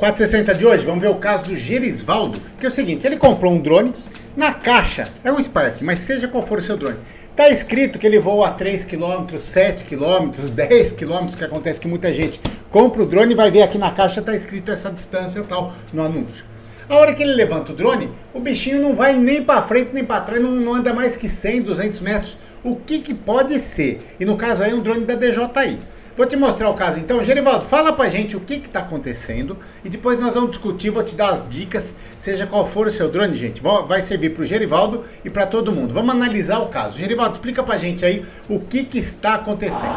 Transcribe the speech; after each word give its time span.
460 0.00 0.54
de 0.54 0.64
hoje, 0.64 0.82
vamos 0.82 1.02
ver 1.02 1.10
o 1.10 1.16
caso 1.16 1.44
do 1.44 1.54
Gerisvaldo, 1.54 2.40
que 2.58 2.64
é 2.64 2.68
o 2.70 2.72
seguinte, 2.72 3.06
ele 3.06 3.18
comprou 3.18 3.52
um 3.52 3.60
drone, 3.60 3.92
na 4.34 4.54
caixa 4.54 5.04
é 5.22 5.30
um 5.30 5.40
Spark, 5.42 5.82
mas 5.82 5.98
seja 5.98 6.26
qual 6.26 6.42
for 6.42 6.58
o 6.58 6.62
seu 6.62 6.78
drone, 6.78 6.96
tá 7.36 7.50
escrito 7.50 7.98
que 7.98 8.06
ele 8.06 8.18
voa 8.18 8.48
a 8.48 8.50
3 8.50 8.82
km, 8.84 9.36
7 9.36 9.84
km, 9.84 10.30
10 10.54 10.92
km, 10.92 11.26
que 11.36 11.44
acontece 11.44 11.78
que 11.78 11.86
muita 11.86 12.10
gente 12.14 12.40
compra 12.70 13.02
o 13.02 13.06
drone 13.06 13.34
e 13.34 13.36
vai 13.36 13.50
ver 13.50 13.60
aqui 13.60 13.76
na 13.76 13.90
caixa 13.90 14.22
tá 14.22 14.34
escrito 14.34 14.72
essa 14.72 14.90
distância 14.90 15.42
tal 15.42 15.74
no 15.92 16.02
anúncio. 16.02 16.46
A 16.88 16.96
hora 16.96 17.12
que 17.12 17.22
ele 17.22 17.34
levanta 17.34 17.72
o 17.72 17.74
drone, 17.74 18.10
o 18.32 18.40
bichinho 18.40 18.80
não 18.80 18.94
vai 18.94 19.14
nem 19.14 19.42
para 19.42 19.60
frente 19.60 19.90
nem 19.92 20.02
para 20.02 20.22
trás, 20.22 20.42
não, 20.42 20.50
não, 20.50 20.76
anda 20.76 20.94
mais 20.94 21.14
que 21.14 21.28
100, 21.28 21.60
200 21.60 22.00
metros. 22.00 22.38
O 22.64 22.74
que, 22.74 23.00
que 23.00 23.12
pode 23.12 23.58
ser? 23.58 24.00
E 24.18 24.24
no 24.24 24.38
caso 24.38 24.62
aí, 24.62 24.72
um 24.72 24.80
drone 24.80 25.04
da 25.04 25.14
DJI. 25.14 25.78
Vou 26.20 26.26
te 26.26 26.36
mostrar 26.36 26.68
o 26.68 26.74
caso 26.74 27.00
então. 27.00 27.24
Gerivaldo, 27.24 27.64
fala 27.64 27.94
pra 27.94 28.10
gente 28.10 28.36
o 28.36 28.40
que 28.40 28.52
está 28.56 28.80
acontecendo 28.80 29.56
e 29.82 29.88
depois 29.88 30.20
nós 30.20 30.34
vamos 30.34 30.50
discutir, 30.50 30.90
vou 30.90 31.02
te 31.02 31.16
dar 31.16 31.30
as 31.30 31.48
dicas, 31.48 31.94
seja 32.18 32.46
qual 32.46 32.66
for 32.66 32.86
o 32.86 32.90
seu 32.90 33.10
drone, 33.10 33.32
gente. 33.32 33.62
Vai 33.62 34.02
servir 34.02 34.34
pro 34.34 34.44
Gerivaldo 34.44 35.02
e 35.24 35.30
para 35.30 35.46
todo 35.46 35.72
mundo. 35.72 35.94
Vamos 35.94 36.14
analisar 36.14 36.58
o 36.58 36.66
caso. 36.66 36.98
Gerivaldo, 36.98 37.32
explica 37.32 37.62
pra 37.62 37.78
gente 37.78 38.04
aí 38.04 38.22
o 38.50 38.60
que, 38.60 38.84
que 38.84 38.98
está 38.98 39.36
acontecendo. 39.36 39.94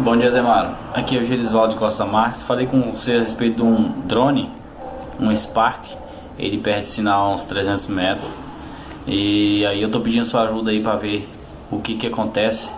Bom 0.00 0.14
dia, 0.14 0.28
Zemaro. 0.30 0.76
Aqui 0.92 1.16
é 1.16 1.20
o 1.22 1.24
Gerisvaldo 1.24 1.74
Costa 1.76 2.04
Marques. 2.04 2.42
Falei 2.42 2.66
com 2.66 2.90
você 2.90 3.12
a 3.12 3.20
respeito 3.20 3.56
de 3.56 3.62
um 3.62 4.02
drone, 4.02 4.50
um 5.18 5.34
Spark. 5.34 5.86
Ele 6.38 6.58
perde 6.58 6.86
sinal 6.86 7.30
a 7.30 7.34
uns 7.34 7.44
300 7.44 7.86
metros. 7.86 8.28
E 9.06 9.64
aí 9.64 9.80
eu 9.80 9.90
tô 9.90 10.00
pedindo 10.00 10.26
sua 10.26 10.42
ajuda 10.42 10.70
aí 10.70 10.82
para 10.82 10.96
ver 10.96 11.26
o 11.70 11.80
que 11.80 11.96
que 11.96 12.06
acontece 12.08 12.68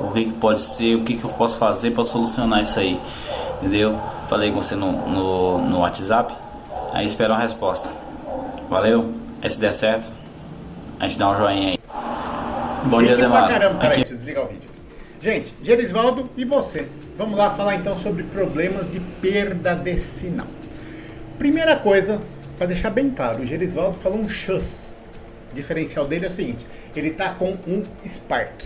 o 0.00 0.12
que, 0.12 0.24
que 0.24 0.32
pode 0.32 0.60
ser, 0.60 0.96
o 0.96 1.04
que, 1.04 1.16
que 1.16 1.24
eu 1.24 1.30
posso 1.30 1.58
fazer 1.58 1.90
para 1.92 2.04
solucionar 2.04 2.62
isso 2.62 2.78
aí. 2.78 2.98
Entendeu? 3.60 3.98
Falei 4.28 4.50
com 4.50 4.62
você 4.62 4.74
no, 4.74 4.92
no, 4.92 5.58
no 5.58 5.80
WhatsApp. 5.80 6.34
Aí 6.92 7.06
espero 7.06 7.34
uma 7.34 7.40
resposta. 7.40 7.90
Valeu? 8.68 9.12
Aí 9.42 9.50
se 9.50 9.60
der 9.60 9.72
certo, 9.72 10.10
a 10.98 11.06
gente 11.06 11.18
dá 11.18 11.30
um 11.30 11.36
joinha 11.36 11.70
aí. 11.70 11.78
Bom 12.84 13.02
dia, 13.02 13.14
Zé 13.14 13.26
Mário. 13.26 13.48
Caramba, 13.48 13.78
peraí, 13.78 13.98
deixa 13.98 14.12
eu 14.12 14.16
desligar 14.16 14.44
o 14.44 14.48
vídeo. 14.48 14.70
Gente, 15.20 15.54
Gerisvaldo 15.62 16.30
e 16.36 16.44
você. 16.44 16.88
Vamos 17.18 17.36
lá 17.36 17.50
falar 17.50 17.74
então 17.74 17.96
sobre 17.96 18.22
problemas 18.22 18.90
de 18.90 19.00
perda 19.00 19.74
de 19.74 19.98
sinal. 19.98 20.46
Primeira 21.38 21.76
coisa, 21.76 22.20
para 22.56 22.68
deixar 22.68 22.88
bem 22.90 23.10
claro, 23.10 23.42
o 23.42 23.46
Gerisvaldo 23.46 23.98
falou 23.98 24.18
um 24.18 24.28
chus. 24.28 24.98
O 25.50 25.54
diferencial 25.54 26.06
dele 26.06 26.26
é 26.26 26.28
o 26.28 26.32
seguinte: 26.32 26.66
ele 26.96 27.08
está 27.08 27.30
com 27.34 27.58
um 27.66 27.84
Spark. 28.08 28.62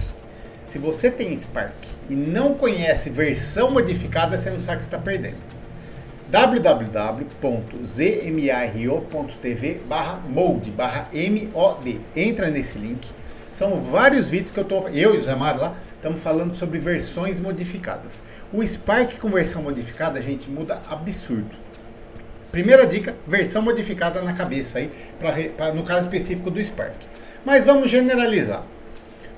Se 0.67 0.79
você 0.79 1.11
tem 1.11 1.37
Spark 1.37 1.75
e 2.09 2.15
não 2.15 2.55
conhece 2.55 3.11
versão 3.11 3.70
modificada, 3.70 4.39
você 4.39 4.51
não 4.51 4.61
sabe 4.61 4.79
que 4.79 4.84
está 4.84 4.98
perdendo. 4.98 5.37
www.zmaro.tv 6.29 7.41
barra 9.87 10.21
mode 10.29 10.71
barra 10.71 11.09
MOD. 11.12 12.01
Entra 12.17 12.51
nesse 12.51 12.79
link. 12.79 13.11
São 13.53 13.81
vários 13.81 14.31
vídeos 14.31 14.51
que 14.51 14.59
eu 14.59 14.65
tô, 14.65 14.89
eu 14.89 15.15
e 15.15 15.19
o 15.19 15.23
Zé 15.23 15.37
Mário 15.37 15.61
lá, 15.61 15.77
estamos 15.95 16.21
falando 16.21 16.56
sobre 16.56 16.78
versões 16.78 17.39
modificadas. 17.39 18.21
O 18.53 18.67
Spark 18.67 19.17
com 19.19 19.31
versão 19.31 19.62
modificada, 19.62 20.21
gente, 20.21 20.51
muda 20.51 20.83
absurdo. 20.91 21.56
Primeira 22.51 22.84
dica, 22.84 23.15
versão 23.27 23.62
modificada 23.62 24.21
na 24.23 24.33
cabeça 24.33 24.78
aí, 24.78 24.91
pra, 25.21 25.33
pra, 25.56 25.73
no 25.73 25.84
caso 25.84 26.06
específico 26.06 26.51
do 26.51 26.62
Spark. 26.62 26.97
Mas 27.45 27.65
vamos 27.65 27.91
generalizar. 27.91 28.65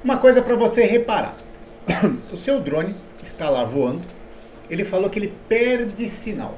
Uma 0.07 0.19
coisa 0.19 0.41
para 0.41 0.55
você 0.55 0.85
reparar: 0.85 1.37
o 2.33 2.37
seu 2.37 2.61
drone 2.61 2.95
está 3.25 3.51
lá 3.51 3.65
voando, 3.65 4.03
ele 4.71 4.85
falou 4.85 5.11
que 5.11 5.19
ele 5.19 5.33
perde 5.49 6.09
sinal. 6.09 6.57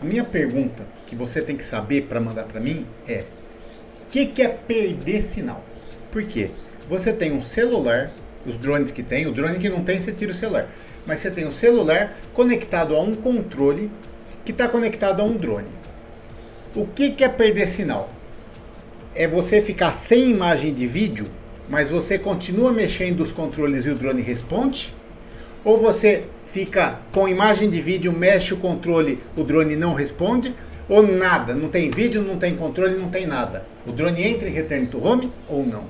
A 0.00 0.04
minha 0.04 0.22
pergunta 0.22 0.84
que 1.04 1.16
você 1.16 1.42
tem 1.42 1.56
que 1.56 1.64
saber 1.64 2.02
para 2.02 2.20
mandar 2.20 2.44
para 2.44 2.60
mim 2.60 2.86
é: 3.08 3.24
o 4.02 4.10
que, 4.12 4.26
que 4.26 4.40
é 4.40 4.46
perder 4.46 5.22
sinal? 5.22 5.64
Por 6.12 6.22
quê? 6.26 6.52
Você 6.88 7.12
tem 7.12 7.32
um 7.32 7.42
celular, 7.42 8.12
os 8.46 8.56
drones 8.56 8.92
que 8.92 9.02
tem, 9.02 9.26
o 9.26 9.32
drone 9.32 9.58
que 9.58 9.68
não 9.68 9.82
tem, 9.82 9.98
você 9.98 10.12
tira 10.12 10.30
o 10.30 10.34
celular. 10.34 10.68
Mas 11.04 11.18
você 11.18 11.28
tem 11.32 11.44
um 11.44 11.50
celular 11.50 12.16
conectado 12.32 12.94
a 12.94 13.00
um 13.00 13.16
controle 13.16 13.90
que 14.44 14.52
está 14.52 14.68
conectado 14.68 15.22
a 15.22 15.24
um 15.24 15.36
drone. 15.36 15.66
O 16.72 16.86
que, 16.86 17.10
que 17.10 17.24
é 17.24 17.28
perder 17.28 17.66
sinal? 17.66 18.08
É 19.12 19.26
você 19.26 19.60
ficar 19.60 19.96
sem 19.96 20.30
imagem 20.30 20.72
de 20.72 20.86
vídeo 20.86 21.26
mas 21.68 21.90
você 21.90 22.18
continua 22.18 22.72
mexendo 22.72 23.20
os 23.20 23.32
controles 23.32 23.86
e 23.86 23.90
o 23.90 23.94
drone 23.94 24.22
responde? 24.22 24.94
Ou 25.64 25.78
você 25.78 26.24
fica 26.44 27.00
com 27.12 27.28
imagem 27.28 27.68
de 27.68 27.82
vídeo, 27.82 28.12
mexe 28.12 28.54
o 28.54 28.56
controle, 28.56 29.18
o 29.36 29.42
drone 29.42 29.76
não 29.76 29.94
responde? 29.94 30.54
Ou 30.88 31.02
nada, 31.06 31.52
não 31.52 31.68
tem 31.68 31.90
vídeo, 31.90 32.22
não 32.22 32.38
tem 32.38 32.54
controle, 32.54 32.96
não 32.96 33.08
tem 33.08 33.26
nada. 33.26 33.64
O 33.84 33.90
drone 33.90 34.22
entra 34.22 34.48
em 34.48 34.52
return 34.52 34.86
to 34.86 35.04
home 35.04 35.32
ou 35.48 35.66
não? 35.66 35.84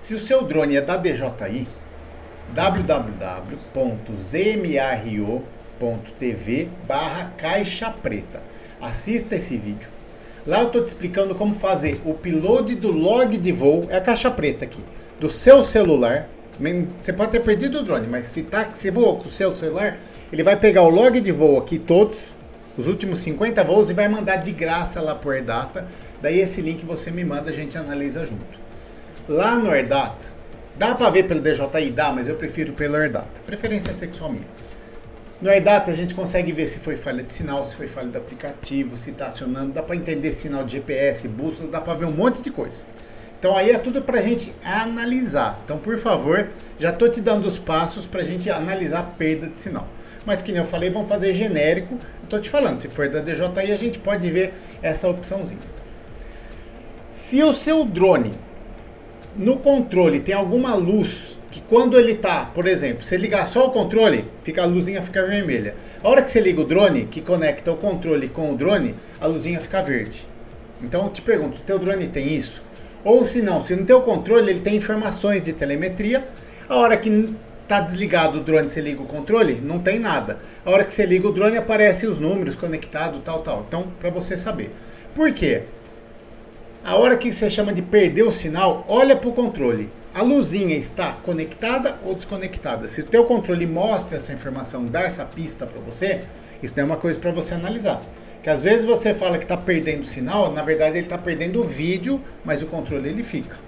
Se 0.00 0.14
o 0.14 0.18
seu 0.18 0.44
drone 0.44 0.76
é 0.76 0.80
da 0.80 0.96
DJI, 0.96 1.66
www.zmaro.tv 2.54 3.48
barra 6.86 7.32
caixa 7.36 7.90
preta. 7.90 8.40
Assista 8.80 9.34
esse 9.34 9.56
vídeo. 9.56 9.95
Lá 10.46 10.60
eu 10.60 10.68
estou 10.68 10.82
te 10.82 10.86
explicando 10.86 11.34
como 11.34 11.56
fazer 11.56 12.00
o 12.04 12.10
upload 12.10 12.76
do 12.76 12.92
log 12.92 13.36
de 13.36 13.50
voo, 13.50 13.86
é 13.88 13.96
a 13.96 14.00
caixa 14.00 14.30
preta 14.30 14.64
aqui, 14.64 14.78
do 15.18 15.28
seu 15.28 15.64
celular. 15.64 16.28
Você 17.00 17.12
pode 17.12 17.32
ter 17.32 17.40
perdido 17.40 17.78
o 17.78 17.82
drone, 17.82 18.06
mas 18.06 18.28
se, 18.28 18.42
tá, 18.44 18.70
se 18.72 18.88
voou 18.88 19.16
com 19.16 19.26
o 19.26 19.30
seu 19.30 19.56
celular, 19.56 19.98
ele 20.32 20.44
vai 20.44 20.56
pegar 20.56 20.82
o 20.82 20.88
log 20.88 21.20
de 21.20 21.32
voo 21.32 21.58
aqui, 21.58 21.80
todos, 21.80 22.36
os 22.78 22.86
últimos 22.86 23.18
50 23.18 23.64
voos, 23.64 23.90
e 23.90 23.92
vai 23.92 24.06
mandar 24.06 24.36
de 24.36 24.52
graça 24.52 25.00
lá 25.00 25.16
por 25.16 25.34
AirData. 25.34 25.88
Daí 26.22 26.40
esse 26.40 26.60
link 26.60 26.84
você 26.84 27.10
me 27.10 27.24
manda, 27.24 27.50
a 27.50 27.52
gente 27.52 27.76
analisa 27.76 28.24
junto. 28.24 28.66
Lá 29.28 29.58
no 29.58 29.70
AirData, 29.70 30.28
dá 30.76 30.94
para 30.94 31.10
ver 31.10 31.24
pelo 31.24 31.40
DJI? 31.40 31.90
Dá, 31.90 32.12
mas 32.12 32.28
eu 32.28 32.36
prefiro 32.36 32.72
pelo 32.72 32.94
AirData. 32.94 33.26
Preferência 33.44 33.92
sexual 33.92 34.30
minha. 34.30 34.46
No 35.40 35.50
AirData 35.50 35.90
a 35.90 35.94
gente 35.94 36.14
consegue 36.14 36.50
ver 36.50 36.66
se 36.66 36.78
foi 36.78 36.96
falha 36.96 37.22
de 37.22 37.30
sinal, 37.30 37.66
se 37.66 37.76
foi 37.76 37.86
falha 37.86 38.08
do 38.08 38.16
aplicativo, 38.16 38.96
se 38.96 39.10
está 39.10 39.26
acionando, 39.26 39.72
dá 39.72 39.82
para 39.82 39.94
entender 39.94 40.32
sinal 40.32 40.64
de 40.64 40.72
GPS, 40.72 41.28
bússola, 41.28 41.70
dá 41.70 41.78
para 41.78 41.92
ver 41.92 42.06
um 42.06 42.10
monte 42.10 42.40
de 42.40 42.50
coisa. 42.50 42.86
Então 43.38 43.54
aí 43.54 43.70
é 43.70 43.78
tudo 43.78 44.00
para 44.00 44.18
a 44.18 44.22
gente 44.22 44.54
analisar. 44.64 45.60
Então 45.62 45.76
por 45.76 45.98
favor, 45.98 46.48
já 46.78 46.88
estou 46.88 47.10
te 47.10 47.20
dando 47.20 47.46
os 47.46 47.58
passos 47.58 48.06
para 48.06 48.22
a 48.22 48.24
gente 48.24 48.48
analisar 48.48 49.00
a 49.00 49.02
perda 49.02 49.46
de 49.48 49.60
sinal. 49.60 49.86
Mas 50.24 50.40
que 50.40 50.52
nem 50.52 50.60
eu 50.62 50.66
falei, 50.66 50.88
vamos 50.88 51.08
fazer 51.08 51.34
genérico. 51.34 51.98
Estou 52.24 52.40
te 52.40 52.48
falando, 52.48 52.80
se 52.80 52.88
for 52.88 53.06
da 53.10 53.20
DJI 53.20 53.72
a 53.72 53.76
gente 53.76 53.98
pode 53.98 54.30
ver 54.30 54.54
essa 54.82 55.06
opçãozinha. 55.06 55.60
Se 57.12 57.42
o 57.42 57.52
seu 57.52 57.84
drone 57.84 58.32
no 59.38 59.58
controle 59.58 60.20
tem 60.20 60.34
alguma 60.34 60.74
luz 60.74 61.38
que 61.50 61.60
quando 61.60 61.98
ele 61.98 62.14
tá, 62.14 62.50
por 62.54 62.66
exemplo, 62.66 63.04
você 63.04 63.16
ligar 63.16 63.46
só 63.46 63.66
o 63.66 63.70
controle, 63.70 64.24
fica 64.42 64.62
a 64.62 64.66
luzinha 64.66 65.00
fica 65.00 65.24
vermelha. 65.26 65.74
A 66.02 66.08
hora 66.08 66.22
que 66.22 66.30
você 66.30 66.40
liga 66.40 66.60
o 66.60 66.64
drone, 66.64 67.06
que 67.06 67.20
conecta 67.20 67.72
o 67.72 67.76
controle 67.76 68.28
com 68.28 68.52
o 68.52 68.56
drone, 68.56 68.94
a 69.20 69.26
luzinha 69.26 69.60
fica 69.60 69.82
verde. 69.82 70.26
Então 70.82 71.04
eu 71.04 71.10
te 71.10 71.22
pergunto, 71.22 71.58
o 71.58 71.64
teu 71.64 71.78
drone 71.78 72.08
tem 72.08 72.34
isso? 72.34 72.62
Ou 73.04 73.24
se 73.24 73.40
não, 73.40 73.60
se 73.60 73.74
no 73.74 73.86
teu 73.86 74.00
controle 74.02 74.50
ele 74.50 74.60
tem 74.60 74.76
informações 74.76 75.42
de 75.42 75.52
telemetria, 75.52 76.24
a 76.68 76.76
hora 76.76 76.96
que 76.96 77.34
tá 77.66 77.80
desligado 77.80 78.38
o 78.38 78.40
drone, 78.42 78.68
você 78.68 78.80
liga 78.80 79.02
o 79.02 79.06
controle, 79.06 79.60
não 79.62 79.78
tem 79.78 79.98
nada. 79.98 80.38
A 80.64 80.70
hora 80.70 80.84
que 80.84 80.92
você 80.92 81.06
liga 81.06 81.28
o 81.28 81.32
drone 81.32 81.56
aparece 81.56 82.06
os 82.06 82.18
números 82.18 82.54
conectados, 82.54 83.20
tal, 83.24 83.40
tal. 83.42 83.64
Então, 83.66 83.86
para 84.00 84.10
você 84.10 84.36
saber. 84.36 84.70
Por 85.14 85.32
quê? 85.32 85.62
A 86.86 86.94
hora 86.94 87.16
que 87.16 87.32
você 87.32 87.50
chama 87.50 87.72
de 87.72 87.82
perder 87.82 88.22
o 88.22 88.32
sinal, 88.32 88.84
olha 88.88 89.16
para 89.16 89.28
o 89.28 89.32
controle 89.32 89.90
a 90.16 90.22
luzinha 90.22 90.74
está 90.74 91.12
conectada 91.12 91.98
ou 92.02 92.14
desconectada. 92.14 92.88
Se 92.88 93.02
o 93.02 93.04
teu 93.04 93.24
controle 93.24 93.66
mostra 93.66 94.16
essa 94.16 94.32
informação, 94.32 94.86
dá 94.86 95.02
essa 95.02 95.26
pista 95.26 95.66
para 95.66 95.78
você, 95.78 96.22
isso 96.62 96.80
é 96.80 96.82
uma 96.82 96.96
coisa 96.96 97.18
para 97.18 97.30
você 97.32 97.52
analisar. 97.52 98.00
Que 98.42 98.48
às 98.48 98.64
vezes 98.64 98.86
você 98.86 99.12
fala 99.12 99.36
que 99.36 99.44
está 99.44 99.58
perdendo 99.58 100.06
sinal, 100.06 100.50
na 100.50 100.62
verdade 100.62 100.96
ele 100.96 101.04
está 101.04 101.18
perdendo 101.18 101.60
o 101.60 101.64
vídeo, 101.64 102.18
mas 102.42 102.62
o 102.62 102.66
controle 102.66 103.10
ele 103.10 103.22
fica. 103.22 103.58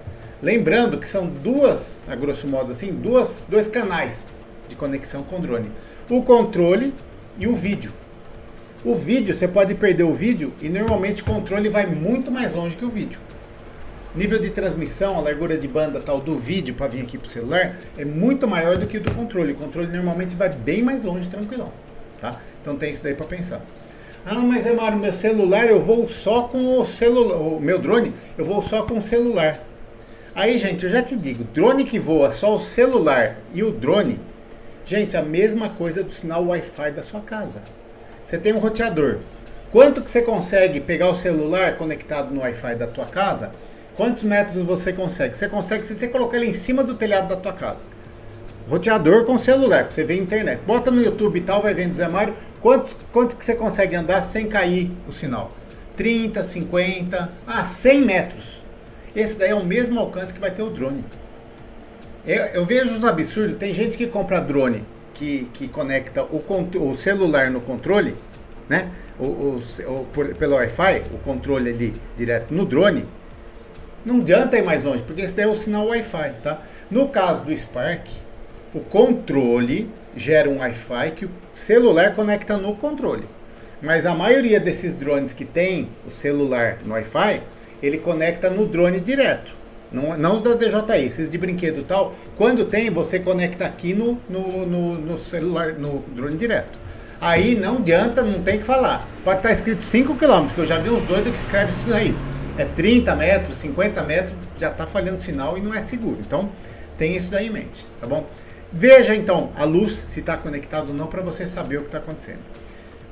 Lembrando 0.41 0.97
que 0.97 1.07
são 1.07 1.27
duas, 1.27 2.09
a 2.09 2.15
grosso 2.15 2.47
modo 2.47 2.71
assim, 2.71 2.91
duas, 2.91 3.45
dois 3.47 3.67
canais 3.67 4.25
de 4.67 4.75
conexão 4.75 5.21
com 5.21 5.35
o 5.35 5.39
drone. 5.39 5.69
O 6.09 6.23
controle 6.23 6.91
e 7.37 7.45
o 7.45 7.55
vídeo. 7.55 7.91
O 8.83 8.95
vídeo, 8.95 9.35
você 9.35 9.45
pode 9.45 9.75
perder 9.75 10.03
o 10.03 10.13
vídeo 10.13 10.53
e 10.61 10.69
normalmente 10.69 11.21
o 11.21 11.25
controle 11.25 11.67
vai 11.67 11.85
muito 11.85 12.31
mais 12.31 12.53
longe 12.53 12.77
que 12.77 12.85
o 12.85 12.89
vídeo. 12.89 13.19
Nível 14.15 14.39
de 14.39 14.49
transmissão, 14.51 15.17
a 15.17 15.19
largura 15.19 15.57
de 15.57 15.67
banda 15.67 15.99
tal 15.99 16.21
do 16.21 16.35
vídeo 16.35 16.73
para 16.73 16.87
vir 16.87 17.01
aqui 17.01 17.17
para 17.17 17.27
o 17.27 17.29
celular 17.29 17.75
é 17.97 18.05
muito 18.05 18.47
maior 18.47 18.77
do 18.77 18.87
que 18.87 18.97
o 18.97 19.01
do 19.01 19.13
controle. 19.13 19.51
O 19.51 19.55
controle 19.55 19.89
normalmente 19.89 20.33
vai 20.33 20.47
bem 20.47 20.81
mais 20.81 21.03
longe, 21.03 21.27
tranquilão. 21.27 21.73
Tá? 22.21 22.39
Então 22.61 22.77
tem 22.77 22.91
isso 22.91 23.03
daí 23.03 23.13
para 23.13 23.25
pensar. 23.25 23.61
Ah, 24.25 24.35
mas 24.35 24.65
é 24.65 24.71
Mário, 24.71 24.97
meu 24.97 25.11
celular 25.11 25.67
eu 25.67 25.81
vou 25.81 26.07
só 26.07 26.43
com 26.43 26.79
o 26.79 26.85
celular, 26.85 27.35
o 27.35 27.59
meu 27.59 27.79
drone 27.79 28.13
eu 28.37 28.45
vou 28.45 28.61
só 28.61 28.83
com 28.83 28.97
o 28.97 29.01
celular. 29.01 29.59
Aí, 30.33 30.57
gente, 30.57 30.85
eu 30.85 30.91
já 30.91 31.01
te 31.01 31.17
digo, 31.17 31.43
drone 31.53 31.83
que 31.83 31.99
voa 31.99 32.31
só 32.31 32.55
o 32.55 32.61
celular 32.61 33.37
e 33.53 33.61
o 33.61 33.71
drone, 33.71 34.19
gente, 34.85 35.17
a 35.17 35.21
mesma 35.21 35.67
coisa 35.67 36.01
do 36.01 36.13
sinal 36.13 36.45
Wi-Fi 36.45 36.91
da 36.91 37.03
sua 37.03 37.19
casa. 37.19 37.61
Você 38.29 38.37
tem 38.37 38.53
um 38.53 38.59
roteador. 38.59 39.17
Quanto 39.71 40.03
que 40.03 40.11
você 40.11 40.21
consegue 40.21 40.79
pegar 40.79 41.09
o 41.09 41.15
celular 41.15 41.77
conectado 41.77 42.31
no 42.31 42.41
Wi-Fi 42.41 42.75
da 42.75 42.85
tua 42.85 43.07
casa? 43.07 43.49
Quantos 43.97 44.21
metros 44.21 44.61
você 44.61 44.93
consegue? 44.93 45.35
Você 45.35 45.49
consegue 45.49 45.83
se 45.83 45.95
você 45.95 46.07
colocar 46.07 46.37
ele 46.37 46.45
em 46.45 46.53
cima 46.53 46.83
do 46.83 46.93
telhado 46.93 47.27
da 47.27 47.35
tua 47.35 47.53
casa. 47.53 47.89
Roteador 48.69 49.25
com 49.25 49.35
celular, 49.39 49.85
para 49.85 49.91
você 49.93 50.03
ver 50.03 50.13
a 50.13 50.17
internet. 50.17 50.61
Bota 50.63 50.91
no 50.91 51.01
YouTube 51.01 51.39
e 51.39 51.41
tal, 51.41 51.63
vai 51.63 51.73
vendo 51.73 51.91
Zé 51.95 52.07
Mário. 52.07 52.35
Quantos, 52.61 52.95
quantos 53.11 53.35
que 53.35 53.43
você 53.43 53.55
consegue 53.55 53.95
andar 53.95 54.21
sem 54.21 54.47
cair 54.47 54.91
o 55.07 55.11
sinal? 55.11 55.51
30, 55.95 56.43
50, 56.43 57.29
ah, 57.47 57.65
100 57.65 58.01
metros. 58.05 58.61
Esse 59.15 59.39
daí 59.39 59.49
é 59.49 59.55
o 59.55 59.65
mesmo 59.65 59.99
alcance 59.99 60.31
que 60.31 60.39
vai 60.39 60.51
ter 60.51 60.61
o 60.61 60.69
drone. 60.69 61.03
Eu, 62.27 62.43
eu 62.45 62.63
vejo 62.63 62.93
os 62.93 63.03
absurdos. 63.03 63.57
Tem 63.57 63.73
gente 63.73 63.97
que 63.97 64.05
compra 64.05 64.39
drone 64.39 64.85
que, 65.19 65.49
que 65.53 65.67
conecta 65.67 66.23
o, 66.23 66.41
o 66.79 66.95
celular 66.95 67.51
no 67.51 67.59
controle, 67.59 68.15
né? 68.69 68.89
O, 69.19 69.25
o, 69.25 69.59
o 69.59 70.05
por, 70.13 70.33
pelo 70.35 70.55
Wi-Fi, 70.55 71.03
o 71.13 71.17
controle 71.17 71.71
ali 71.71 71.93
direto 72.15 72.53
no 72.53 72.65
drone. 72.65 73.05
Não 74.05 74.21
adianta 74.21 74.57
ir 74.57 74.63
mais 74.63 74.85
longe, 74.85 75.03
porque 75.03 75.21
esse 75.21 75.35
daí 75.35 75.43
é 75.43 75.47
o 75.47 75.55
sinal 75.55 75.87
Wi-Fi, 75.87 76.35
tá? 76.41 76.61
No 76.89 77.09
caso 77.09 77.43
do 77.43 77.55
Spark, 77.55 78.07
o 78.73 78.79
controle 78.79 79.89
gera 80.15 80.49
um 80.49 80.59
Wi-Fi 80.59 81.11
que 81.11 81.25
o 81.25 81.31
celular 81.53 82.15
conecta 82.15 82.55
no 82.55 82.75
controle. 82.77 83.25
Mas 83.81 84.05
a 84.05 84.15
maioria 84.15 84.59
desses 84.59 84.95
drones 84.95 85.33
que 85.33 85.43
tem 85.43 85.89
o 86.07 86.11
celular 86.11 86.77
no 86.85 86.93
Wi-Fi, 86.93 87.41
ele 87.83 87.97
conecta 87.97 88.49
no 88.49 88.65
drone 88.65 89.01
direto. 89.01 89.51
Não, 89.91 90.17
não 90.17 90.35
os 90.35 90.41
da 90.41 90.53
DJI, 90.53 91.05
esses 91.05 91.29
de 91.29 91.37
brinquedo 91.37 91.79
e 91.79 91.83
tal. 91.83 92.13
Quando 92.35 92.65
tem, 92.65 92.89
você 92.89 93.19
conecta 93.19 93.65
aqui 93.65 93.93
no, 93.93 94.19
no, 94.29 94.65
no, 94.65 94.95
no 94.95 95.17
celular, 95.17 95.73
no 95.73 95.99
drone 96.09 96.37
direto. 96.37 96.77
Aí 97.21 97.55
não 97.55 97.77
adianta, 97.77 98.21
não 98.23 98.41
tem 98.41 98.59
que 98.59 98.63
falar. 98.63 99.05
Pode 99.23 99.39
estar 99.39 99.51
escrito 99.51 99.83
5 99.83 100.15
km, 100.15 100.47
que 100.53 100.59
eu 100.59 100.65
já 100.65 100.77
vi 100.77 100.89
uns 100.89 101.03
doidos 101.03 101.33
que 101.33 101.39
escrevem 101.39 101.73
isso 101.73 101.93
aí. 101.93 102.15
É 102.57 102.65
30 102.65 103.15
metros, 103.15 103.57
50 103.57 104.03
metros, 104.03 104.33
já 104.59 104.69
está 104.69 104.85
falhando 104.85 105.21
sinal 105.21 105.57
e 105.57 105.61
não 105.61 105.73
é 105.73 105.81
seguro. 105.81 106.19
Então, 106.25 106.49
tem 106.97 107.15
isso 107.15 107.31
daí 107.31 107.47
em 107.47 107.49
mente, 107.49 107.85
tá 107.99 108.07
bom? 108.07 108.25
Veja 108.71 109.15
então 109.15 109.49
a 109.55 109.65
luz, 109.65 110.03
se 110.05 110.19
está 110.19 110.37
conectado 110.37 110.89
ou 110.89 110.93
não, 110.93 111.07
para 111.07 111.21
você 111.21 111.45
saber 111.45 111.77
o 111.77 111.81
que 111.81 111.87
está 111.87 111.97
acontecendo. 111.97 112.39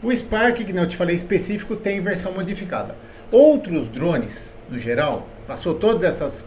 O 0.04 0.16
Spark, 0.16 0.58
que 0.58 0.72
não 0.72 0.86
te 0.86 0.96
falei 0.96 1.16
específico, 1.16 1.76
tem 1.76 2.00
versão 2.00 2.32
modificada. 2.32 2.96
Outros 3.32 3.90
drones, 3.90 4.56
no 4.70 4.78
geral, 4.78 5.28
passou 5.48 5.74
todas 5.74 6.04
essas 6.04 6.46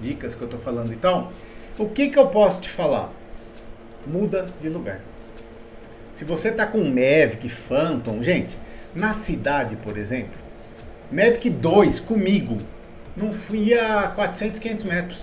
dicas 0.00 0.34
que 0.34 0.42
eu 0.42 0.46
estou 0.46 0.60
falando 0.60 0.92
e 0.92 0.96
tal. 0.96 1.32
O 1.78 1.88
que, 1.88 2.08
que 2.08 2.18
eu 2.18 2.26
posso 2.28 2.60
te 2.60 2.68
falar? 2.68 3.12
Muda 4.06 4.46
de 4.60 4.68
lugar. 4.68 5.00
Se 6.14 6.24
você 6.24 6.48
está 6.48 6.66
com 6.66 6.78
Mavic, 6.78 7.48
Phantom, 7.48 8.22
gente, 8.22 8.58
na 8.94 9.14
cidade, 9.14 9.76
por 9.76 9.96
exemplo, 9.96 10.38
Mavic 11.10 11.48
2 11.48 12.00
comigo, 12.00 12.58
não 13.16 13.32
fui 13.32 13.74
a 13.74 14.08
400, 14.08 14.58
500 14.58 14.84
metros. 14.84 15.20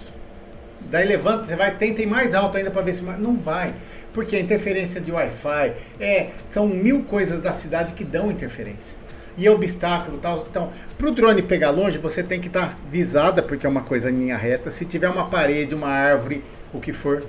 Daí 0.89 1.07
levanta, 1.07 1.43
você 1.43 1.55
vai, 1.55 1.75
tenta 1.75 2.01
ir 2.01 2.05
mais 2.05 2.33
alto 2.33 2.57
ainda 2.57 2.71
para 2.71 2.81
ver 2.81 2.93
se. 2.93 3.03
Não 3.03 3.35
vai 3.35 3.73
porque 4.17 4.35
a 4.35 4.39
interferência 4.39 4.99
de 4.99 5.11
Wi-Fi 5.11 5.73
é, 5.99 6.31
são 6.47 6.67
mil 6.67 7.03
coisas 7.03 7.39
da 7.39 7.53
cidade 7.53 7.93
que 7.93 8.03
dão 8.03 8.31
interferência. 8.31 8.97
E 9.37 9.45
é 9.45 9.51
obstáculo 9.51 10.17
tal. 10.17 10.45
Então, 10.49 10.71
para 10.97 11.07
o 11.07 11.11
drone 11.11 11.41
pegar 11.41 11.69
longe, 11.69 11.97
você 11.97 12.23
tem 12.23 12.41
que 12.41 12.47
estar 12.47 12.69
tá 12.69 12.77
visada, 12.91 13.43
porque 13.43 13.65
é 13.65 13.69
uma 13.69 13.81
coisa 13.81 14.09
em 14.09 14.19
linha 14.19 14.35
reta. 14.35 14.71
Se 14.71 14.83
tiver 14.83 15.07
uma 15.07 15.27
parede, 15.27 15.75
uma 15.75 15.89
árvore, 15.89 16.43
o 16.73 16.79
que 16.79 16.91
for. 16.91 17.23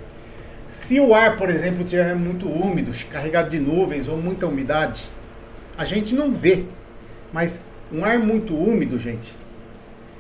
Se 0.69 0.99
o 0.99 1.15
ar, 1.15 1.37
por 1.37 1.51
exemplo, 1.51 1.83
estiver 1.83 2.15
muito 2.15 2.49
úmido, 2.49 2.93
carregado 3.11 3.51
de 3.51 3.59
nuvens 3.59 4.09
ou 4.09 4.17
muita 4.17 4.47
umidade, 4.47 5.05
a 5.77 5.85
gente 5.85 6.15
não 6.15 6.33
vê. 6.33 6.65
Mas 7.33 7.63
um 7.93 8.05
ar 8.05 8.19
muito 8.19 8.55
úmido, 8.55 8.99
gente, 8.99 9.35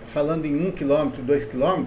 falando 0.06 0.46
em 0.46 0.68
1 0.68 0.72
km, 0.72 1.22
2 1.22 1.44
km, 1.44 1.84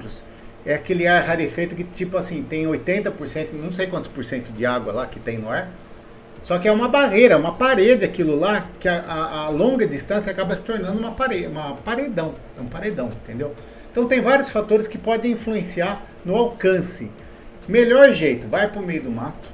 é 0.65 0.75
aquele 0.75 1.07
ar 1.07 1.24
rarefeito 1.24 1.75
que, 1.75 1.83
tipo 1.83 2.18
assim, 2.18 2.44
tem 2.44 2.65
80%, 2.65 3.47
não 3.54 3.71
sei 3.71 3.88
quantos 3.88 4.07
por 4.07 4.24
cento 4.24 4.51
de 4.51 4.65
água 4.65 4.94
lá 4.94 5.07
que 5.07 5.19
tem 5.19 5.38
no 5.38 5.50
ar. 5.50 5.69
Só 6.42 6.58
que 6.58 6.68
é 6.68 6.72
uma 6.72 6.88
barreira, 6.88 7.38
uma 7.38 7.54
parede 7.54 8.04
aquilo 8.04 8.36
lá, 8.36 8.66
que 8.80 8.88
a, 8.88 9.00
a, 9.00 9.46
a 9.46 9.50
longa 9.50 9.86
distância 9.86 10.32
acaba 10.32 10.56
se 10.56 10.64
tornando 10.64 10.98
uma, 10.98 11.12
parede, 11.12 11.48
uma 11.48 11.76
paredão. 11.76 12.34
Um 12.60 12.66
paredão, 12.66 13.08
entendeu? 13.24 13.54
Então 13.92 14.08
tem 14.08 14.22
vários 14.22 14.50
fatores 14.50 14.88
que 14.88 14.98
podem 14.98 15.34
influenciar 15.34 16.04
no 16.26 16.36
alcance. 16.36 17.12
Melhor 17.68 18.12
jeito, 18.12 18.48
vai 18.48 18.68
para 18.68 18.82
o 18.82 18.86
meio 18.86 19.04
do 19.04 19.12
mato. 19.12 19.50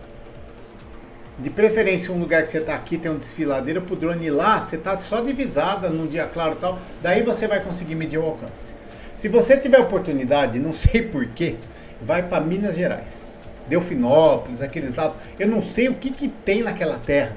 De 1.39 1.49
preferência, 1.49 2.11
um 2.11 2.19
lugar 2.19 2.43
que 2.43 2.51
você 2.51 2.57
está 2.59 2.73
aqui 2.73 2.97
tem 2.97 3.11
um 3.11 3.17
desfiladeiro 3.17 3.81
para 3.81 3.93
o 3.93 3.97
drone 3.97 4.25
ir 4.25 4.31
lá, 4.31 4.63
você 4.63 4.75
está 4.75 4.97
só 4.99 5.21
divisada 5.21 5.89
num 5.89 6.07
dia 6.07 6.25
claro 6.25 6.55
tal. 6.55 6.79
Daí 7.01 7.21
você 7.21 7.47
vai 7.47 7.61
conseguir 7.61 7.95
medir 7.95 8.17
o 8.17 8.23
alcance. 8.23 8.71
Se 9.15 9.27
você 9.27 9.57
tiver 9.57 9.79
oportunidade, 9.79 10.57
não 10.59 10.73
sei 10.73 11.01
porquê, 11.01 11.55
vai 12.01 12.23
para 12.23 12.41
Minas 12.43 12.75
Gerais. 12.75 13.23
Delfinópolis, 13.67 14.61
aqueles 14.61 14.93
lados. 14.93 15.15
Eu 15.39 15.47
não 15.47 15.61
sei 15.61 15.89
o 15.89 15.95
que, 15.95 16.09
que 16.09 16.27
tem 16.27 16.63
naquela 16.63 16.97
terra. 16.97 17.35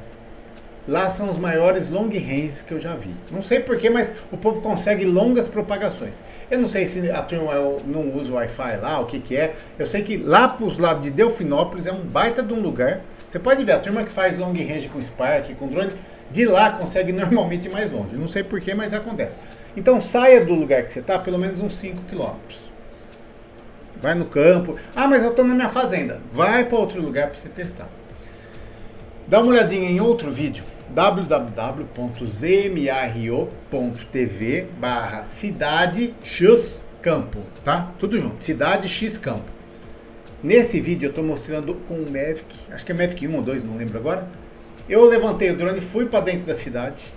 Lá 0.89 1.11
são 1.11 1.29
os 1.29 1.37
maiores 1.37 1.91
long 1.91 2.09
ranges 2.09 2.63
que 2.63 2.73
eu 2.73 2.81
já 2.81 2.97
vi. 2.97 3.11
Não 3.31 3.43
sei 3.43 3.61
porquê, 3.61 3.91
mas 3.91 4.11
o 4.33 4.37
povo 4.37 4.61
consegue 4.61 5.05
longas 5.05 5.47
propagações. 5.47 6.23
Eu 6.51 6.59
não 6.59 6.67
sei 6.67 6.87
se 6.87 7.11
a 7.11 7.23
turma 7.23 7.53
não 7.85 8.13
usa 8.17 8.33
o 8.33 8.37
Wi-Fi 8.37 8.77
lá, 8.81 8.99
o 8.99 9.07
que, 9.07 9.21
que 9.21 9.37
é. 9.37 9.55
Eu 9.79 9.87
sei 9.87 10.03
que 10.03 10.17
lá 10.17 10.49
para 10.49 10.67
os 10.67 10.79
lados 10.79 11.03
de 11.03 11.11
Delfinópolis 11.11 11.87
é 11.87 11.93
um 11.93 12.01
baita 12.01 12.43
de 12.43 12.53
um 12.55 12.61
lugar. 12.61 13.03
Você 13.29 13.39
pode 13.39 13.65
ver, 13.65 13.73
a 13.73 13.79
turma 13.79 14.03
que 14.03 14.11
faz 14.11 14.39
long 14.39 14.53
range 14.53 14.89
com 14.89 15.01
Spark, 15.01 15.55
com 15.55 15.69
drone, 15.69 15.93
de 16.31 16.47
lá 16.47 16.71
consegue 16.73 17.13
normalmente 17.13 17.67
ir 17.69 17.71
mais 17.71 17.93
longe. 17.93 18.17
Não 18.17 18.27
sei 18.27 18.43
porquê, 18.43 18.75
mas 18.75 18.95
acontece. 18.95 19.37
Então 19.77 20.01
saia 20.01 20.45
do 20.45 20.55
lugar 20.55 20.83
que 20.83 20.93
você 20.93 21.01
está 21.01 21.19
pelo 21.19 21.39
menos 21.39 21.61
uns 21.61 21.77
5 21.77 22.03
quilômetros. 22.09 22.70
Vai 24.01 24.15
no 24.15 24.25
campo. 24.27 24.79
Ah, 24.95 25.07
mas 25.07 25.23
eu 25.23 25.31
estou 25.31 25.45
na 25.45 25.55
minha 25.55 25.69
fazenda. 25.69 26.21
Vai 26.33 26.65
para 26.65 26.79
outro 26.79 27.01
lugar 27.01 27.29
para 27.29 27.37
você 27.39 27.49
testar. 27.49 27.89
Dá 29.27 29.41
uma 29.41 29.53
olhadinha 29.53 29.89
em 29.89 30.01
outro 30.01 30.31
vídeo 30.31 30.65
www.zmaro.tv 30.91 31.87
barra 34.79 35.25
cidade 35.27 36.15
x 36.23 36.85
campo, 37.01 37.39
tá? 37.65 37.93
Tudo 37.99 38.19
junto, 38.19 38.45
cidade 38.45 38.89
x 38.89 39.17
campo. 39.17 39.45
Nesse 40.43 40.81
vídeo 40.81 41.07
eu 41.07 41.11
estou 41.11 41.23
mostrando 41.23 41.77
um 41.91 42.07
Mavic, 42.11 42.45
acho 42.73 42.85
que 42.85 42.93
é 42.93 42.95
Mavic 42.95 43.29
1 43.29 43.37
ou 43.37 43.43
2, 43.43 43.63
não 43.63 43.77
lembro 43.77 43.99
agora. 43.99 44.27
Eu 44.89 45.05
levantei 45.05 45.51
o 45.51 45.57
drone, 45.57 45.81
fui 45.81 46.07
para 46.07 46.25
dentro 46.25 46.47
da 46.47 46.55
cidade 46.55 47.15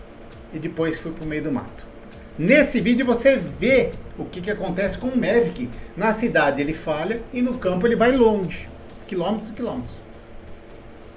e 0.54 0.60
depois 0.60 1.00
fui 1.00 1.12
para 1.12 1.24
o 1.24 1.28
meio 1.28 1.42
do 1.42 1.52
mato. 1.52 1.93
Nesse 2.38 2.82
vídeo 2.82 3.06
você 3.06 3.38
vê 3.38 3.92
o 4.18 4.26
que, 4.26 4.42
que 4.42 4.50
acontece 4.50 4.98
com 4.98 5.08
o 5.08 5.18
Mavic. 5.18 5.70
Na 5.96 6.14
cidade 6.14 6.62
ele 6.62 6.74
falha 6.74 7.22
e 7.32 7.42
no 7.42 7.58
campo 7.60 7.86
ele 7.86 7.96
vai 7.96 8.12
longe, 8.12 8.68
quilômetros 9.08 9.52
e 9.52 9.54
quilômetros. 9.54 10.02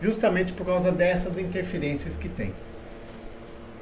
Justamente 0.00 0.52
por 0.52 0.66
causa 0.66 0.92
dessas 0.92 1.38
interferências 1.38 2.16
que 2.16 2.28
tem. 2.28 2.52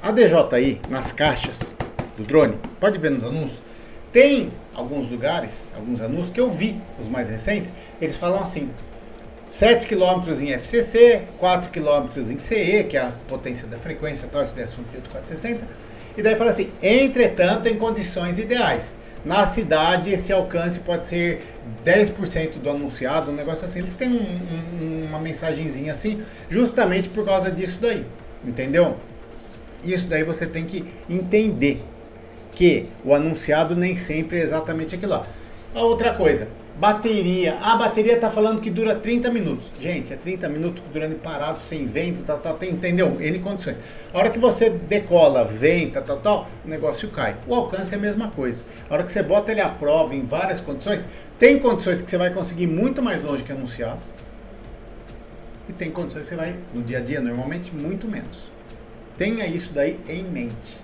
A 0.00 0.12
DJI, 0.12 0.80
nas 0.88 1.10
caixas 1.10 1.74
do 2.16 2.22
drone, 2.22 2.56
pode 2.78 2.98
ver 2.98 3.10
nos 3.10 3.24
anúncios, 3.24 3.58
tem 4.12 4.52
alguns 4.72 5.08
lugares, 5.08 5.68
alguns 5.74 6.00
anúncios 6.00 6.30
que 6.30 6.40
eu 6.40 6.48
vi, 6.48 6.80
os 7.00 7.08
mais 7.08 7.28
recentes, 7.28 7.72
eles 8.00 8.16
falam 8.16 8.40
assim, 8.40 8.70
7 9.48 9.88
km 9.88 10.30
em 10.40 10.52
FCC, 10.52 11.22
4 11.38 11.70
km 11.70 12.16
em 12.30 12.38
CE, 12.38 12.84
que 12.84 12.96
é 12.96 13.00
a 13.00 13.12
potência 13.28 13.66
da 13.66 13.76
frequência, 13.76 14.28
tal, 14.30 14.44
isso 14.44 14.54
é 14.56 14.62
assunto 14.62 14.88
de 14.88 14.98
8460, 14.98 15.66
e 16.16 16.22
daí 16.22 16.36
fala 16.36 16.50
assim: 16.50 16.68
entretanto, 16.82 17.68
em 17.68 17.76
condições 17.76 18.38
ideais. 18.38 18.96
Na 19.24 19.46
cidade, 19.46 20.12
esse 20.12 20.30
alcance 20.32 20.80
pode 20.80 21.06
ser 21.06 21.40
10% 21.82 22.58
do 22.58 22.68
anunciado, 22.68 23.30
um 23.30 23.34
negócio 23.34 23.64
assim. 23.64 23.78
Eles 23.78 23.96
têm 23.96 24.10
um, 24.10 24.16
um, 24.16 25.06
uma 25.06 25.18
mensagenzinha 25.18 25.92
assim, 25.92 26.22
justamente 26.50 27.08
por 27.08 27.24
causa 27.24 27.50
disso 27.50 27.78
daí. 27.80 28.04
Entendeu? 28.44 28.96
Isso 29.82 30.06
daí 30.06 30.22
você 30.22 30.44
tem 30.44 30.64
que 30.64 30.84
entender 31.08 31.82
que 32.52 32.88
o 33.02 33.14
anunciado 33.14 33.74
nem 33.74 33.96
sempre 33.96 34.38
é 34.38 34.42
exatamente 34.42 34.94
aquilo 34.94 35.12
lá. 35.12 35.26
Outra 35.74 36.14
coisa, 36.14 36.48
Bateria. 36.76 37.56
A 37.60 37.76
bateria 37.76 38.18
tá 38.18 38.32
falando 38.32 38.60
que 38.60 38.68
dura 38.68 38.96
30 38.96 39.30
minutos. 39.30 39.70
Gente, 39.80 40.12
é 40.12 40.16
30 40.16 40.48
minutos 40.48 40.82
durando 40.92 41.14
parado, 41.14 41.60
sem 41.60 41.86
vento, 41.86 42.24
tal, 42.24 42.38
tal, 42.38 42.54
tem, 42.54 42.70
entendeu? 42.70 43.16
N 43.20 43.38
condições. 43.38 43.80
A 44.12 44.18
hora 44.18 44.28
que 44.28 44.40
você 44.40 44.70
decola, 44.70 45.44
venta, 45.44 46.02
tal, 46.02 46.16
tal, 46.16 46.48
o 46.64 46.68
negócio 46.68 47.08
cai. 47.10 47.36
O 47.46 47.54
alcance 47.54 47.94
é 47.94 47.96
a 47.96 48.00
mesma 48.00 48.28
coisa. 48.28 48.64
A 48.90 48.94
hora 48.94 49.04
que 49.04 49.12
você 49.12 49.22
bota 49.22 49.52
ele 49.52 49.60
à 49.60 49.68
prova 49.68 50.16
em 50.16 50.26
várias 50.26 50.60
condições, 50.60 51.06
tem 51.38 51.60
condições 51.60 52.02
que 52.02 52.10
você 52.10 52.18
vai 52.18 52.30
conseguir 52.30 52.66
muito 52.66 53.00
mais 53.00 53.22
longe 53.22 53.44
que 53.44 53.52
anunciado. 53.52 54.00
E 55.68 55.72
tem 55.72 55.92
condições 55.92 56.22
que 56.22 56.30
você 56.30 56.36
vai, 56.36 56.56
no 56.74 56.82
dia 56.82 56.98
a 56.98 57.00
dia, 57.00 57.20
normalmente, 57.20 57.72
muito 57.72 58.08
menos. 58.08 58.48
Tenha 59.16 59.46
isso 59.46 59.72
daí 59.72 60.00
em 60.08 60.24
mente. 60.24 60.82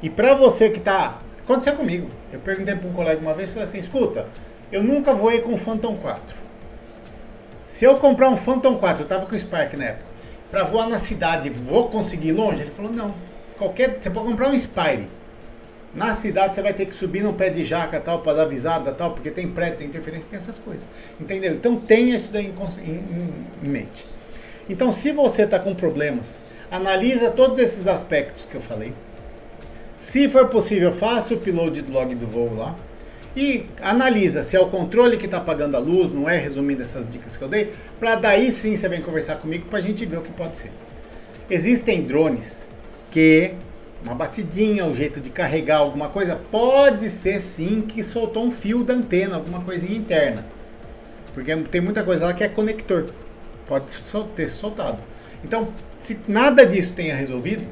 E 0.00 0.08
para 0.08 0.32
você 0.32 0.70
que 0.70 0.78
tá. 0.78 1.18
Aconteceu 1.48 1.76
comigo. 1.76 2.10
Eu 2.30 2.40
perguntei 2.40 2.74
para 2.74 2.86
um 2.86 2.92
colega 2.92 3.22
uma 3.22 3.32
vez, 3.32 3.48
falei 3.48 3.64
assim, 3.64 3.78
escuta, 3.78 4.26
eu 4.70 4.82
nunca 4.82 5.14
voei 5.14 5.40
com 5.40 5.54
o 5.54 5.56
Phantom 5.56 5.96
4. 5.96 6.36
Se 7.62 7.86
eu 7.86 7.96
comprar 7.96 8.28
um 8.28 8.36
Phantom 8.36 8.76
4, 8.76 9.04
eu 9.04 9.08
tava 9.08 9.24
com 9.24 9.34
o 9.34 9.38
Spark 9.38 9.72
na 9.72 9.86
época, 9.86 10.04
para 10.50 10.64
voar 10.64 10.90
na 10.90 10.98
cidade, 10.98 11.48
vou 11.48 11.88
conseguir 11.88 12.32
longe? 12.32 12.60
Ele 12.60 12.70
falou, 12.70 12.92
não. 12.92 13.14
qualquer. 13.56 13.96
Você 13.98 14.10
pode 14.10 14.28
comprar 14.28 14.50
um 14.50 14.58
Spire. 14.58 15.08
Na 15.94 16.14
cidade 16.14 16.54
você 16.54 16.60
vai 16.60 16.74
ter 16.74 16.84
que 16.84 16.94
subir 16.94 17.22
num 17.22 17.32
pé 17.32 17.48
de 17.48 17.64
jaca 17.64 17.98
tal, 17.98 18.18
para 18.18 18.34
dar 18.34 18.42
avisada 18.42 18.92
tal, 18.92 19.12
porque 19.12 19.30
tem 19.30 19.48
pré, 19.48 19.70
tem 19.70 19.86
interferência, 19.86 20.28
tem 20.28 20.36
essas 20.36 20.58
coisas. 20.58 20.90
Entendeu? 21.18 21.54
Então 21.54 21.80
tenha 21.80 22.14
isso 22.14 22.30
daí 22.30 22.44
em, 22.44 22.90
em, 22.90 23.34
em 23.62 23.68
mente. 23.68 24.06
Então, 24.68 24.92
se 24.92 25.12
você 25.12 25.44
está 25.44 25.58
com 25.58 25.74
problemas, 25.74 26.40
analisa 26.70 27.30
todos 27.30 27.58
esses 27.58 27.86
aspectos 27.86 28.44
que 28.44 28.54
eu 28.54 28.60
falei. 28.60 28.92
Se 29.98 30.28
for 30.28 30.46
possível, 30.46 30.92
faça 30.92 31.34
o 31.34 31.36
upload 31.36 31.82
do 31.82 31.92
log 31.92 32.14
do 32.14 32.24
voo 32.24 32.54
lá. 32.54 32.76
E 33.36 33.66
analisa 33.82 34.44
se 34.44 34.56
é 34.56 34.60
o 34.60 34.68
controle 34.68 35.16
que 35.16 35.24
está 35.24 35.38
apagando 35.38 35.76
a 35.76 35.80
luz, 35.80 36.12
não 36.12 36.28
é? 36.28 36.38
Resumindo 36.38 36.82
essas 36.82 37.06
dicas 37.06 37.36
que 37.36 37.42
eu 37.42 37.48
dei. 37.48 37.72
Para 37.98 38.14
daí 38.14 38.52
sim 38.52 38.76
você 38.76 38.88
vem 38.88 39.02
conversar 39.02 39.36
comigo 39.36 39.66
para 39.66 39.80
a 39.80 39.82
gente 39.82 40.06
ver 40.06 40.18
o 40.18 40.22
que 40.22 40.30
pode 40.30 40.56
ser. 40.56 40.70
Existem 41.50 42.02
drones 42.02 42.68
que 43.10 43.54
uma 44.04 44.14
batidinha, 44.14 44.84
o 44.84 44.90
um 44.90 44.94
jeito 44.94 45.20
de 45.20 45.30
carregar 45.30 45.78
alguma 45.78 46.08
coisa, 46.08 46.38
pode 46.48 47.08
ser 47.08 47.42
sim 47.42 47.80
que 47.80 48.04
soltou 48.04 48.44
um 48.44 48.52
fio 48.52 48.84
da 48.84 48.94
antena, 48.94 49.34
alguma 49.34 49.60
coisinha 49.62 49.96
interna. 49.96 50.46
Porque 51.34 51.54
tem 51.56 51.80
muita 51.80 52.04
coisa 52.04 52.26
lá 52.26 52.32
que 52.32 52.44
é 52.44 52.48
conector. 52.48 53.06
Pode 53.66 53.86
ter 54.36 54.48
soltado. 54.48 54.98
Então, 55.42 55.72
se 55.98 56.18
nada 56.28 56.64
disso 56.64 56.92
tenha 56.92 57.16
resolvido, 57.16 57.66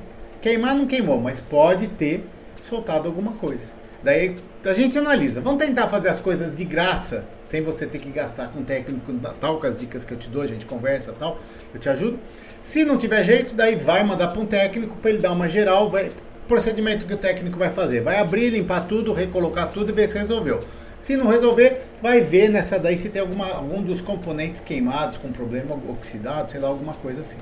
queimar 0.47 0.77
não 0.77 0.87
queimou, 0.87 1.21
mas 1.21 1.41
pode 1.41 1.89
ter 1.89 2.25
soltado 2.63 3.09
alguma 3.09 3.33
coisa. 3.33 3.67
Daí 4.01 4.37
a 4.65 4.73
gente 4.73 4.97
analisa. 4.97 5.41
Vamos 5.41 5.65
tentar 5.65 5.89
fazer 5.89 6.09
as 6.09 6.21
coisas 6.21 6.55
de 6.55 6.65
graça, 6.65 7.25
sem 7.45 7.63
você 7.63 7.85
ter 7.85 7.99
que 7.99 8.11
gastar 8.11 8.53
com 8.53 8.63
técnico 8.63 9.13
tal, 9.41 9.59
com 9.59 9.67
as 9.67 9.77
dicas 9.77 10.05
que 10.05 10.15
eu 10.15 10.17
te 10.17 10.29
dou, 10.29 10.43
a 10.43 10.47
gente 10.47 10.65
conversa 10.65 11.13
tal, 11.13 11.41
eu 11.75 11.81
te 11.81 11.89
ajudo. 11.89 12.21
Se 12.63 12.85
não 12.85 12.97
tiver 12.97 13.25
jeito, 13.25 13.57
daí 13.57 13.75
vai 13.75 14.05
mandar 14.05 14.29
para 14.29 14.41
um 14.41 14.47
técnico 14.47 14.95
para 14.95 15.11
ele 15.11 15.19
dar 15.19 15.33
uma 15.33 15.49
geral, 15.49 15.91
vai 15.91 16.13
procedimento 16.47 17.07
que 17.07 17.15
o 17.15 17.17
técnico 17.17 17.59
vai 17.59 17.71
fazer, 17.71 18.03
vai 18.03 18.19
abrir, 18.21 18.51
limpar 18.51 18.87
tudo, 18.87 19.13
recolocar 19.13 19.69
tudo 19.73 19.91
e 19.91 19.93
ver 19.93 20.07
se 20.07 20.17
resolveu. 20.17 20.61
Se 21.01 21.17
não 21.17 21.27
resolver, 21.27 21.83
vai 22.01 22.21
ver 22.21 22.49
nessa 22.49 22.79
daí 22.79 22.97
se 22.97 23.09
tem 23.09 23.21
alguma, 23.21 23.49
algum 23.49 23.83
dos 23.83 24.01
componentes 24.01 24.61
queimados, 24.61 25.19
com 25.19 25.33
problema 25.33 25.77
oxidado, 25.89 26.53
sei 26.53 26.61
lá, 26.61 26.69
alguma 26.69 26.95
coisa 26.95 27.23
assim. 27.23 27.39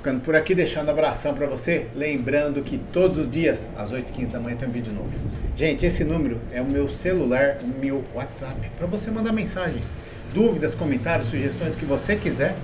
Ficando 0.00 0.22
por 0.22 0.34
aqui, 0.34 0.54
deixando 0.54 0.88
abração 0.88 1.34
para 1.34 1.46
você. 1.46 1.86
Lembrando 1.94 2.62
que 2.62 2.78
todos 2.90 3.18
os 3.18 3.30
dias, 3.30 3.68
às 3.76 3.92
8h15 3.92 4.28
da 4.28 4.40
manhã, 4.40 4.56
tem 4.56 4.66
um 4.66 4.72
vídeo 4.72 4.94
novo. 4.94 5.10
Gente, 5.54 5.84
esse 5.84 6.02
número 6.04 6.40
é 6.54 6.62
o 6.62 6.64
meu 6.64 6.88
celular, 6.88 7.58
o 7.62 7.66
meu 7.66 8.02
WhatsApp, 8.14 8.70
para 8.78 8.86
você 8.86 9.10
mandar 9.10 9.30
mensagens, 9.30 9.94
dúvidas, 10.32 10.74
comentários, 10.74 11.28
sugestões 11.28 11.76
que 11.76 11.84
você 11.84 12.16
quiser. 12.16 12.56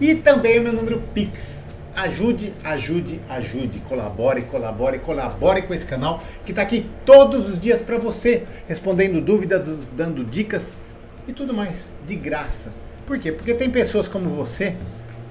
E 0.00 0.14
também 0.14 0.58
o 0.58 0.62
meu 0.62 0.72
número 0.72 1.02
Pix. 1.12 1.66
Ajude, 1.94 2.54
ajude, 2.64 3.20
ajude. 3.28 3.80
Colabore, 3.80 4.40
colabore, 4.40 4.98
colabore 4.98 5.60
com 5.60 5.74
esse 5.74 5.84
canal 5.84 6.22
que 6.46 6.52
está 6.52 6.62
aqui 6.62 6.88
todos 7.04 7.50
os 7.50 7.58
dias 7.58 7.82
para 7.82 7.98
você, 7.98 8.44
respondendo 8.66 9.20
dúvidas, 9.20 9.90
dando 9.94 10.24
dicas 10.24 10.74
e 11.26 11.34
tudo 11.34 11.52
mais, 11.52 11.92
de 12.06 12.16
graça. 12.16 12.70
Por 13.04 13.18
quê? 13.18 13.30
Porque 13.30 13.52
tem 13.52 13.68
pessoas 13.68 14.08
como 14.08 14.30
você 14.30 14.74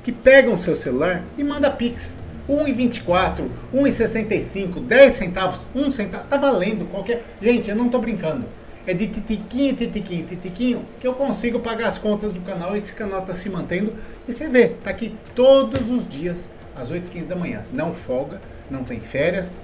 que 0.08 0.12
pegam 0.14 0.54
o 0.54 0.58
seu 0.58 0.74
celular 0.74 1.22
e 1.38 1.44
manda 1.44 1.70
Pix. 1.70 2.16
1,24, 2.48 3.46
1,65, 3.74 4.80
10 4.80 5.14
centavos, 5.14 5.66
1 5.76 5.92
centavo, 5.92 6.24
tá 6.30 6.38
valendo 6.38 6.90
qualquer. 6.90 7.26
Gente, 7.42 7.70
eu 7.70 7.76
não 7.76 7.90
tô 7.90 8.00
brincando. 8.00 8.46
É 8.86 8.94
de 8.94 9.06
titiquinho, 9.08 9.76
titiquinho, 9.76 10.26
titiquinho 10.26 10.86
que 11.02 11.06
eu 11.06 11.14
consigo 11.14 11.60
pagar 11.60 11.90
as 11.90 12.00
contas 12.00 12.32
do 12.32 12.40
canal 12.40 12.74
e 12.74 12.80
esse 12.80 12.94
canal 12.94 13.22
tá 13.24 13.34
se 13.34 13.50
mantendo. 13.50 13.94
E 14.26 14.32
você 14.32 14.48
vê, 14.48 14.70
tá 14.82 14.92
aqui 14.92 15.14
todos 15.36 15.90
os 15.90 16.08
dias 16.08 16.50
às 16.74 16.90
8h15 16.90 17.26
da 17.26 17.36
manhã. 17.36 17.66
Não 17.74 17.94
folga, 17.94 18.40
não 18.72 18.86
tem 18.86 19.02
férias, 19.02 19.58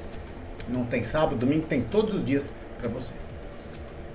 não 0.68 0.84
tem 0.84 1.06
sábado, 1.06 1.38
domingo, 1.38 1.68
tem 1.70 1.80
todos 1.84 2.16
os 2.16 2.26
dias 2.26 2.54
para 2.82 2.90
você. 2.90 3.14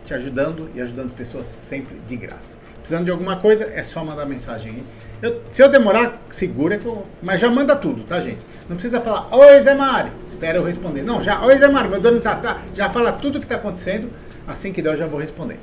Te 0.05 0.13
ajudando 0.13 0.71
e 0.75 0.81
ajudando 0.83 1.07
as 1.07 1.15
pessoas 1.15 1.47
sempre 1.47 1.97
de 2.07 2.17
graça. 2.17 2.59
Precisando 2.81 3.07
de 3.07 3.11
alguma 3.11 3.37
coisa, 3.37 3.65
é 3.75 3.83
só 3.83 4.05
mandar 4.05 4.27
mensagem 4.27 4.73
aí 4.73 4.83
eu, 5.21 5.43
se 5.53 5.63
eu 5.63 5.69
demorar, 5.69 6.21
segura 6.31 6.79
que 6.79 6.87
eu. 6.87 7.05
Mas 7.23 7.41
já 7.41 7.51
manda 7.51 7.75
tudo, 7.75 8.05
tá, 8.05 8.21
gente? 8.21 8.47
Não 8.69 8.77
precisa 8.77 9.01
falar, 9.01 9.29
oi 9.35 9.61
Zé 9.63 9.75
Mário. 9.75 10.13
Espera 10.27 10.59
eu 10.59 10.65
responder. 10.65 11.03
Não, 11.03 11.21
já, 11.23 11.45
oi 11.45 11.59
Zé 11.59 11.69
Mário, 11.69 11.91
meu 11.91 12.01
dono 12.01 12.21
tá, 12.21 12.37
tá. 12.37 12.59
Já 12.75 12.89
fala 12.89 13.13
tudo 13.13 13.39
o 13.39 13.41
que 13.41 13.47
tá 13.47 13.57
acontecendo. 13.57 14.11
Assim 14.47 14.73
que 14.73 14.81
der, 14.81 14.93
eu 14.93 14.97
já 14.97 15.07
vou 15.07 15.19
respondendo. 15.21 15.61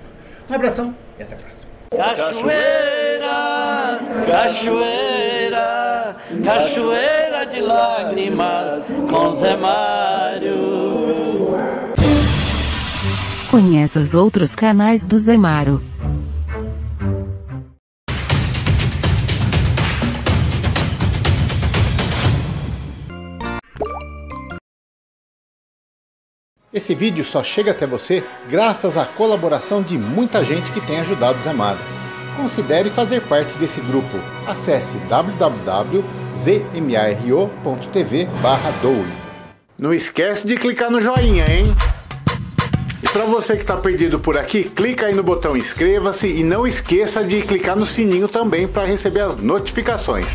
Um 0.50 0.54
abração 0.54 0.94
e 1.18 1.24
até 1.24 1.36
a 1.36 1.38
próxima. 1.38 1.66
Cachoeira, 1.96 3.30
cachoeira, 4.26 6.16
cachoeira 6.44 7.46
de 7.46 7.62
lágrimas 7.62 8.94
com 9.10 9.32
Zé 9.32 9.56
Mário. 9.56 10.76
Conheça 13.50 14.00
os 14.00 14.14
outros 14.14 14.54
canais 14.54 15.08
do 15.08 15.18
Zé 15.18 15.38
Mário. 15.38 15.82
Esse 26.75 26.94
vídeo 26.94 27.24
só 27.24 27.41
chega 27.41 27.72
até 27.72 27.88
você 27.88 28.22
graças 28.50 28.98
à 28.98 29.05
colaboração 29.05 29.82
de 29.82 29.98
muita 29.98 30.44
gente 30.44 30.70
que 30.74 30.82
tem 30.82 31.00
ajudado 31.00 31.39
Zé 31.39 31.53
Mário. 31.53 31.79
Considere 32.36 32.89
fazer 32.89 33.22
parte 33.22 33.58
desse 33.58 33.79
grupo. 33.79 34.20
Acesse 34.46 34.98
www.zmaro.tv 35.08 35.98
doe. 38.82 39.05
Não 39.79 39.94
esquece 39.94 40.46
de 40.46 40.58
clicar 40.58 40.91
no 40.91 41.00
joinha, 41.00 41.46
hein? 41.50 41.63
E 43.01 43.08
para 43.08 43.24
você 43.24 43.53
que 43.53 43.62
está 43.62 43.77
perdido 43.77 44.20
por 44.20 44.38
aqui, 44.38 44.65
clica 44.65 45.05
aí 45.05 45.15
no 45.15 45.24
botão 45.24 45.55
inscreva-se 45.55 46.27
e 46.27 46.44
não 46.44 46.67
esqueça 46.67 47.24
de 47.24 47.41
clicar 47.41 47.77
no 47.77 47.86
sininho 47.86 48.27
também 48.27 48.67
para 48.67 48.86
receber 48.86 49.22
as 49.22 49.38
notificações. 49.38 50.27